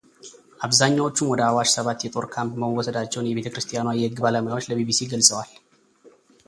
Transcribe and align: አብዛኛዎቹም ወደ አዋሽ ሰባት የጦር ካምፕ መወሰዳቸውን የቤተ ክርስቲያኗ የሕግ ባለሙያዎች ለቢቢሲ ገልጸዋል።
አብዛኛዎቹም 0.65 1.27
ወደ 1.31 1.41
አዋሽ 1.49 1.69
ሰባት 1.77 2.03
የጦር 2.05 2.25
ካምፕ 2.35 2.53
መወሰዳቸውን 2.63 3.29
የቤተ 3.29 3.47
ክርስቲያኗ 3.53 3.87
የሕግ 3.99 4.17
ባለሙያዎች 4.25 4.69
ለቢቢሲ 4.71 5.11
ገልጸዋል። 5.13 5.53